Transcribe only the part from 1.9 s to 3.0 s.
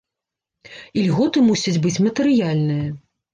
матэрыяльныя.